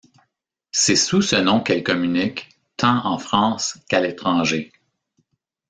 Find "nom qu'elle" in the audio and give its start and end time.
1.35-1.83